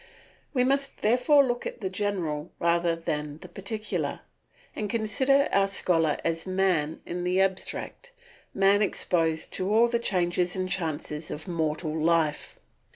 [0.51, 4.21] We must therefore look at the general rather than the particular,
[4.75, 8.11] and consider our scholar as man in the abstract,
[8.51, 12.57] man exposed to all the changes and chances of mortal life.